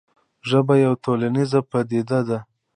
[0.49, 2.39] ژبه یوه ټولنیزه پدیده ده.